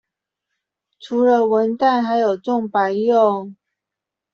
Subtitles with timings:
[0.99, 3.51] 除了文旦還有種白柚